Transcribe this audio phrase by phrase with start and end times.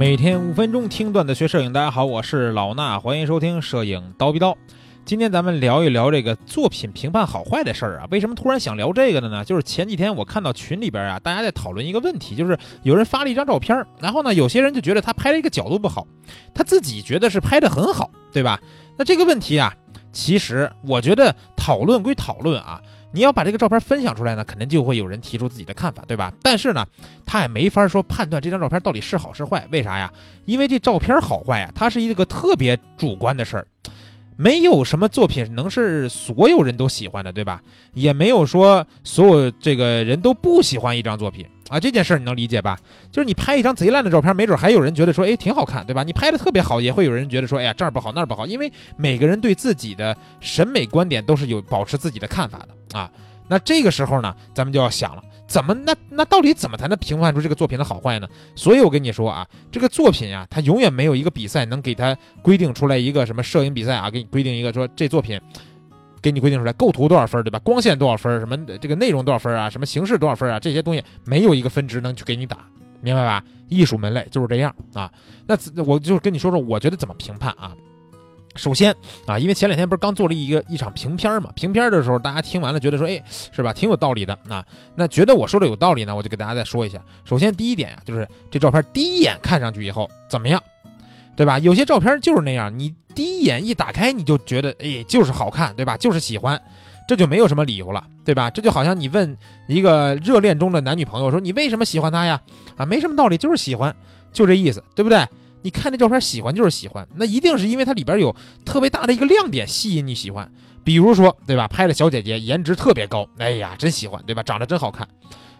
[0.00, 4.56] 每天五分钟听段子学摄影，大家好，我是老衲，欢迎收听摄影刀逼刀。
[5.04, 8.08] 今天咱们聊一聊这个作品评判好坏的事儿啊。
[8.10, 9.44] 为什么突然想聊这个的呢？
[9.44, 16.06] 就是前几天我看到群里边啊，大家在讨论一个问题，就是有人发了一张照片，然后呢，有些人就觉得他拍了一个角度不好，
[16.54, 18.58] 他自己觉得是拍的很好，对吧？
[18.96, 19.70] 那这个问题啊，
[20.12, 22.80] 其实我觉得讨论归讨论啊。
[23.12, 26.32] 你要把这个照片分享出来呢，肯定就会有人提出自己的看法，对吧？
[26.42, 26.86] 但是呢，
[27.26, 30.12] 他也没法说判断这张照片到底是好是坏，为啥呀？
[30.44, 33.66] 因为这照片好坏呀，它是一个特别主观的事儿，
[34.40, 37.60] 没有什么作品能是所有人都喜欢的，对吧？
[37.92, 41.44] 也没有说所有这个人都不喜欢一张作品。
[41.68, 42.78] 啊，这件事儿你能理解吧？
[43.12, 46.02] 就是你拍一张贼烂的照片，没准还有人觉得说，哎，挺好看，对吧？
[46.02, 48.46] 你拍的特别好，也会有人觉得说，哎呀，这儿不好，那儿不好。
[48.46, 53.10] 因为每个人对自己的审美观点都是有保持自己的看法的啊。
[53.50, 58.28] 那这个时候呢，咱们就要想了，怎么那那到底怎么才能评判出这个作品的好坏呢？
[58.54, 65.38] 所以我跟你说啊，这个作品呀，它永远没有一个比赛能给它规定出来一个什么摄影比赛啊，给你规定一个说这作品。
[66.22, 67.58] 给你规定出来，构图多少分，对吧？
[67.60, 69.70] 光线多少分，什么这个内容多少分啊？
[69.70, 70.60] 什么形式多少分啊？
[70.60, 72.58] 这些东西没有一个分值能去给你打，
[73.00, 73.42] 明白吧？
[73.70, 75.10] 艺术门类就是这样啊。
[75.46, 77.74] 那我就跟你说说，我觉得怎么评判啊？
[78.56, 78.94] 首先
[79.26, 83.72] 啊，因为前两天不是刚做了一个一场评片嘛，评片的时候大家听完了觉得说，哎，是吧？
[83.72, 84.64] 挺有道理的啊。
[84.94, 87.00] 那觉得我说的有道理呢，我就给大家再说一下。
[87.24, 90.62] 首先第一点啊，就是这照片第一眼看上去以后怎么样？
[91.36, 91.58] 对吧？
[91.60, 95.96] 有些照片就是那样，你第一眼一打开你就觉得，哎，就是好看，对吧？
[95.96, 96.60] 就是喜欢，
[97.08, 98.50] 这就没有什么理由了，对吧？
[98.50, 102.38] 这就好像你问一个热恋中的男女朋友说，你为什么喜欢他呀？
[102.76, 103.94] 啊，没什么道理，就是喜欢，
[104.32, 105.26] 就这意思，对不对？
[105.62, 110.50] 你看这照片喜欢就是喜欢，那一定是因为它里边有特别大的一个亮点吸引你喜欢，
[110.82, 111.68] 比如说，对吧？
[111.68, 114.42] 拍了小姐姐颜值特别高，哎呀，真喜欢，对吧？
[114.42, 115.06] 长得真好看。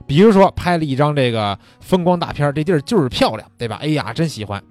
[0.06, 3.78] 比如说拍了一张这个风光大片，这地儿就是漂亮，对吧？
[3.80, 4.62] 哎呀，真喜欢。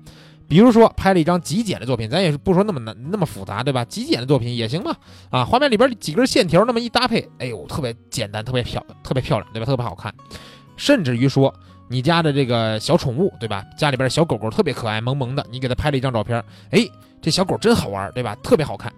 [0.48, 3.86] 比如说拍了一张极简的作品，咱也是不说那么难那么复杂，对吧？
[3.86, 4.98] 极简的作品也行吧。
[5.30, 9.66] 啊，画面里边几根线条那么一搭配，哎呦，特别简单，特别漂，特别漂亮，对吧？
[9.68, 10.12] 特别好看。
[10.76, 11.54] 甚至于说
[11.90, 13.66] 你家的这个小宠物，对吧？
[13.78, 16.42] 家里边小狗狗特别可爱，萌萌的，你给它拍了一张照片，
[16.72, 16.88] 哎，
[17.22, 18.36] 这小狗真好玩，对吧？
[18.44, 18.94] 特别好看。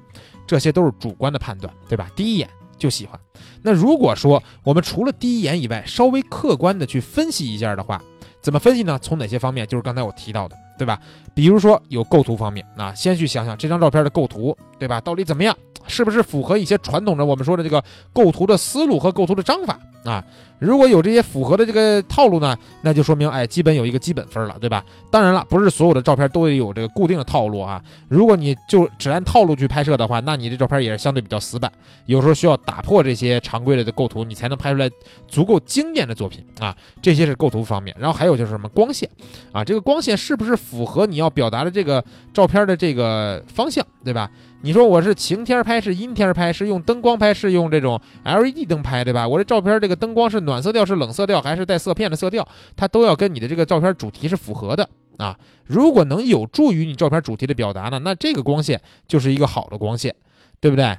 [0.45, 2.09] 这些都是主观的判断，对吧？
[2.15, 3.19] 第一眼就喜欢。
[3.61, 8.01] 那如果说我们除了第一眼以外，稍微客观的去分析一下的话，
[8.41, 8.99] 怎么分析呢？
[9.01, 9.65] 从哪些方面？
[9.65, 10.55] 就是刚才我提到的。
[10.77, 10.99] 对吧？
[11.35, 14.99] 比如说有构图方面啊，先去想想这张照片的构图，对吧？
[14.99, 15.55] 到底怎么样？
[15.87, 17.83] 是不是符合一些传统的我们说的这个
[18.13, 20.23] 构图的思路和构图的章法啊？
[20.59, 24.85] 如果有这些符合的这个套路呢，那就说明哎，基本有一个基本分了，对吧？
[25.09, 27.81] 当然了，不是所有的照片都得有这个固定的套路啊。
[28.07, 31.71] 如果你就只按套路去拍摄的话，那你这照片也是相对比较死板，
[32.05, 34.87] 有时候需要打破这些常规的构图，你才能拍出来
[35.27, 36.75] 足够惊艳的作品啊。
[37.01, 39.09] 这些是构图方面，然后还有就是什么光线
[39.51, 44.29] 啊，这个光线是不是符合你要表达的这个照片的这个方向，对吧？
[44.63, 49.27] 你说我是晴天拍，是阴天拍，是用灯光拍，是用这种 LED 灯拍，对吧？
[49.27, 52.47] 我这照片这个灯光是暖色调，是冷色调，还是带色片的色调？
[52.75, 55.35] 它都要跟你的这个照片主题是符合的啊。
[55.65, 60.15] 如果能有助于你照片主题的表达呢，那这个光线就是一个好的光线，
[60.59, 60.95] 对不对？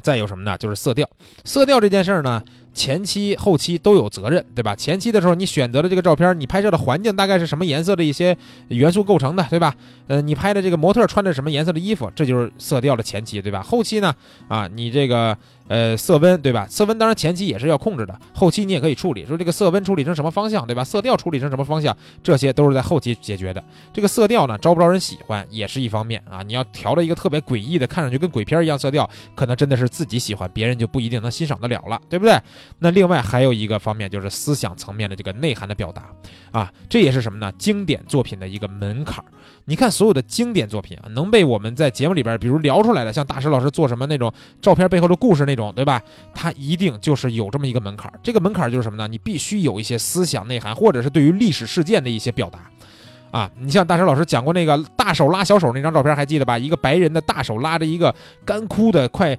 [0.00, 0.56] 再有什么呢？
[0.56, 1.08] 就是色调，
[1.44, 2.42] 色调这件事儿呢。
[2.78, 4.76] 前期、后期都有责任，对吧？
[4.76, 8.36] 前期的时候，你选择的这个照片，你拍摄的环境大概是什么颜色的一些
[8.68, 9.74] 元素构成的，对吧？
[10.06, 13.60] 呃，你拍的这个模特穿着什么颜色的衣服，这就是色调的前期，对吧？
[13.62, 14.14] 后期呢，
[14.46, 15.36] 啊，你这个。
[15.68, 16.66] 呃，色温对吧？
[16.68, 20.82] 色温当然前期也是要控制的，后期你也可以处理，说这个色温处理成什么方向，对吧？
[20.82, 23.62] 色调处理成什么方向，这些都是在后期解决的。
[23.92, 26.42] 这个色调呢，招不招人喜欢也是一方面啊。
[26.42, 32.38] 你要调了一个特别诡异的，看上去跟鬼片一样色调，可能真的是自己喜欢，别人就不一定能欣赏得了了，对不对？
[32.78, 36.04] 那另外还有一个方面就是思想层面的这个内涵的表达
[36.50, 37.52] 啊，这也是什么呢？
[37.58, 39.22] 经典作品的一个门槛。
[39.66, 46.02] 你看所有的经典作品啊，能被我们在节目里边比如聊出来的，像大师老师做什么那种照片背后的故事那种，对吧？
[46.32, 49.06] 它一定就是有这么一个门槛儿，这个门槛儿就是什么呢？
[49.06, 52.60] 你必须有一些思想内涵，或者是对于历史事件的一些表达，
[53.30, 56.56] 啊，你像大师老师讲过那个大手拉小手那张照片，还记得吧？
[56.56, 58.14] 一个白人的大手拉着一个
[58.44, 59.36] 干枯的快，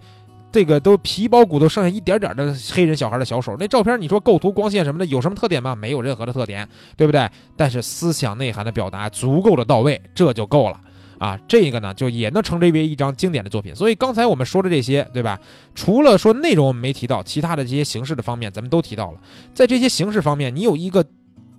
[0.51, 5.75] 这个都皮包骨头剩下一点点的黑人小孩的小手，那照片你说构图光线什么的有什么特点吗？
[5.75, 6.67] 没有任何的特点，
[6.97, 7.29] 对不对？
[7.55, 10.79] 但是思想内涵的表达足够的到位，这就够了。
[11.19, 13.75] 啊，这个呢就也能称之为一张经典的作品。
[13.75, 15.39] 所以刚才我们说的这些，对吧？
[15.75, 19.19] 除了说内容我们没提到，其他的这些形式的方面咱们都提到了。
[19.53, 21.05] 在这些形式方面，你有一个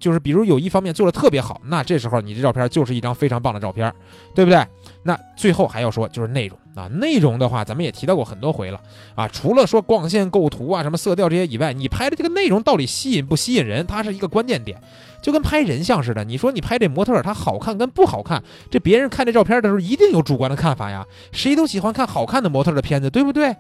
[0.01, 3.93] 就是比如有一方面做的特别好，那这时候你这照片就是一张非常棒的照片，
[4.35, 4.67] 对不对？
[5.03, 8.81] 那最后还要说就是内容啊，内容的话咱们也提到过很多回了
[9.15, 14.79] 啊，除了说光线构图啊、什么色调这些以外，你拍的这个内容到底吸引不吸引人，它是一个关键点，
[15.23, 23.55] 就跟拍人像似的，你说你拍这模特他好看跟不好看，这别人看这照片的时候一定有主观的看法呀，谁都喜欢看好看的模特的片子，对不对？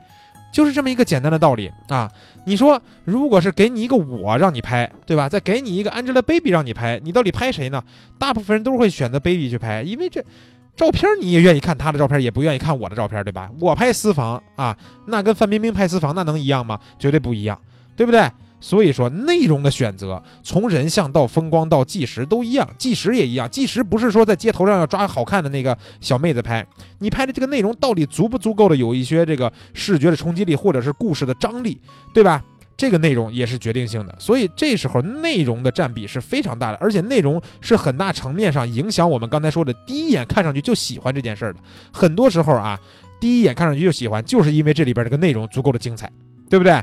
[0.52, 2.10] 就是这么一个简单的道理啊！
[2.44, 5.28] 你说，如果是给你一个我让你拍，对吧？
[5.28, 7.82] 再给你一个 Angelababy 让你拍，你到底拍谁呢？
[8.18, 10.24] 大部分人都会选择 Baby 去拍，因为这
[10.76, 13.50] 照片你也愿意看她的照片，也不愿意看我的照片，对吧？
[13.60, 14.76] 我拍私房啊，
[15.06, 16.80] 那跟范冰冰拍私房那能一样吗？
[16.98, 17.58] 绝对不一样，
[17.94, 18.28] 对不对？
[18.60, 23.48] 所以说，内容的选择，从人像到风光到纪实都一样，纪实也一样。
[23.50, 26.64] 纪实不是说在街头上要抓好看的那个小妹子拍，
[26.98, 31.80] 你拍的这个内容到底足不足够的有一些这个视觉的冲击力，或者是故事的张力，
[32.12, 32.44] 对吧？
[32.76, 34.16] 这个内容也是决定性的。
[34.18, 41.60] 所以这时候内容的占比是非常大的，而且内容是很大层面上影响我们刚才说的第一眼看上去就喜欢这件事儿的。
[41.92, 42.80] 很多时候啊，
[43.20, 46.10] 第一眼看上去就喜欢，就是因为这里边这个内容足够的精彩，
[46.48, 46.82] 对不对？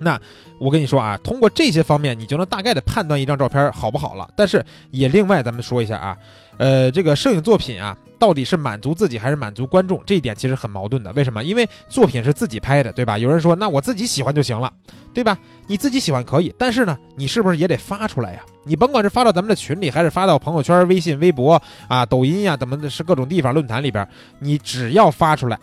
[0.00, 0.18] 那
[0.58, 4.28] 我跟你说啊，通过这些方面，你就能大概的判断一张照片好不好了。
[4.34, 6.16] 但是也另外咱们说一下啊，
[6.58, 11.12] 呃，这个摄影作品啊，到底是满足自己还是满足观众，这一点其实很矛盾的。
[11.12, 11.44] 为什么？
[11.44, 13.18] 因为作品是自己拍的，对吧？
[13.18, 14.72] 有人说，那我自己喜欢就行了，
[15.14, 15.38] 对吧？
[15.66, 18.40] 你自己喜欢可以，但是呢，你是不是也得发出来呀？
[18.64, 24.06] 你甭管是发到咱们的群里，还是发到朋友圈、微信、微博啊、抖音呀，怎么的，是各种地方论坛里边，
[24.38, 25.58] 你只要发出来。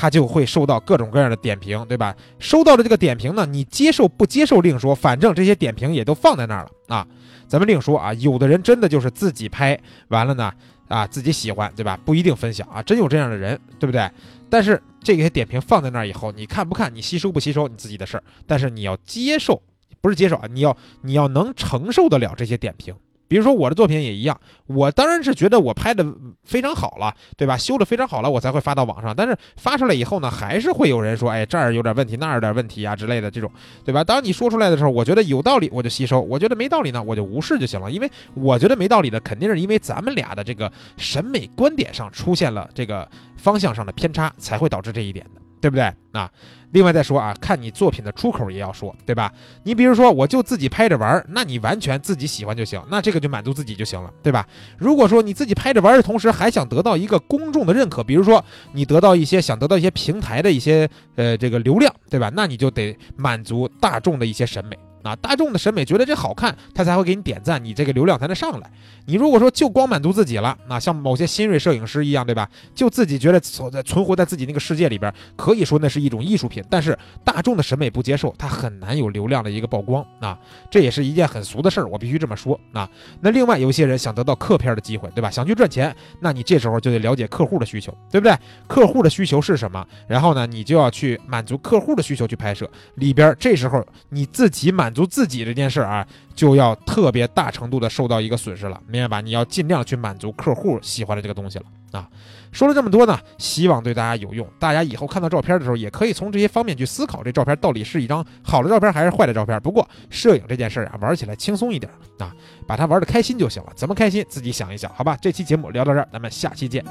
[0.00, 2.16] 他就会收到各种各样的点评，对吧？
[2.38, 7.06] 收到的这个点评呢，你接受不接受另说，反正这些点评也都放在那儿了啊。
[7.46, 10.50] 咱们另说啊，有的人真的就是自己拍完了呢，
[10.88, 12.00] 啊，自己喜欢，对吧？
[12.02, 14.10] 不一定分享啊，真有这样的人，对不对？
[14.48, 18.24] 但是这些点评放在那儿以后，你看不看，你吸收不吸收，你自己的事儿。
[18.46, 19.60] 但是你要接受，
[20.00, 22.94] 不是接受啊，你要你要能承受得了这些点评。
[23.30, 24.36] 比如说我的作品也一样，
[24.66, 26.04] 我当然是觉得我拍的
[26.42, 27.56] 非常好了，对吧？
[27.56, 29.14] 修的非常好了，我才会发到网上。
[29.14, 33.48] 但是发出来以后呢，还是会有人说，哎，这儿有点问题，那儿有点问题啊之类的这种，
[33.84, 34.02] 对吧？
[34.02, 37.88] 当你说出来的时候，我觉得有道理，我就吸收；我觉得没道理呢，我就无视就行了。
[37.88, 45.39] 因为我觉得没道理的，肯定是因为咱们俩的这个审美观点上出现了这个方向上的偏差，才会导致这一点的。
[45.60, 46.30] 对不对啊？
[46.72, 49.32] 另外再说啊，看你作品的出口也要说，对吧？
[49.64, 54.46] 你比如说，我就自己拍着玩，那你完全自己喜欢就行，那这个就满足自己就行了，对吧？
[54.78, 62.30] 如果说你自己拍着玩的同时，还想得到一个公众的认可，比如说你得到一些想得到一些平台的一些呃这个流量，对吧？
[62.34, 64.78] 那你就得满足大众的一些审美。
[65.02, 68.70] 啊，大众的审美觉得这好看，他才会给你点赞，你这个流量才能上来。
[69.06, 72.48] 你如果说就光满足自己了，那像某些新锐摄影师一样，对吧？
[72.74, 76.62] 就自己觉得所在存活在自己那个世界里边，可以说那是一种艺术品。
[76.68, 80.38] 但是大众的审美不接受，他很难有流量的一个曝光啊。
[80.70, 82.88] 这也是一件很俗的事儿，我必须这么说啊。
[83.20, 85.30] 那另外有一些人想得到客片的机会，对吧？
[85.30, 88.36] 想去赚钱，那你这时候就得了解客户的需求，对不对？
[88.68, 89.84] 客户的需求是什么？
[90.06, 92.70] 然后呢，你就要去满足客户的需求去拍摄。
[92.96, 94.89] 里边这时候你自己满。
[94.90, 96.04] 满足自己这件事儿啊，
[96.34, 99.20] 就要特别大程度的受到一个损失了，明白吧？
[99.20, 102.08] 你要尽量去满足客户喜欢的这个东西了啊。
[102.50, 104.44] 说了这么多呢，希望对大家有用。
[104.58, 109.60] 大家以后看到照片的时候，也可以从这些方面去思考，这照片到底是一张好的照片还是坏的照片。
[109.60, 111.88] 不过摄影这件事儿啊，玩起来轻松一点
[112.18, 112.34] 啊，
[112.66, 113.72] 把它玩的开心就行了。
[113.76, 115.16] 怎么开心，自己想一想，好吧？
[115.22, 116.84] 这期节目聊到这儿，咱们下期见。